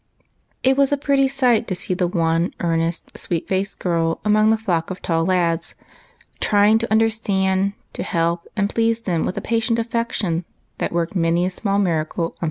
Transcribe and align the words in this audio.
It 0.63 0.77
was 0.77 0.91
a 0.91 0.97
pretty 0.97 1.27
sight 1.27 1.67
to 1.67 1.75
see 1.75 1.93
the 1.93 2.07
one 2.07 2.55
earnest, 2.59 3.15
sweet 3.19 3.47
faced 3.47 3.77
girl 3.77 4.19
among 4.25 4.49
the 4.49 4.57
flock 4.57 4.89
of 4.89 4.99
tall 4.99 5.23
lads, 5.27 5.75
trying 6.39 6.79
to 6.79 6.91
under 6.91 7.07
stand, 7.11 7.73
to 7.93 8.01
help 8.01 8.47
and 8.57 8.67
please 8.67 9.01
them 9.01 9.25
with 9.27 9.37
a 9.37 9.41
patient 9.41 9.77
affection 9.77 10.43
that 10.79 10.91
worked 10.91 11.15
many 11.15 11.45
a 11.45 11.51
small 11.51 11.77
miracle 11.77 12.23
unperceived. 12.29 12.39